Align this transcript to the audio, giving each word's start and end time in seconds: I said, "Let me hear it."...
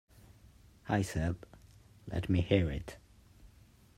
I 0.89 1.03
said, 1.03 1.35
"Let 2.07 2.27
me 2.27 2.41
hear 2.41 2.71
it."... 2.71 2.97